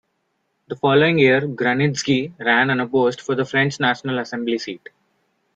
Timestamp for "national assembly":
3.79-4.57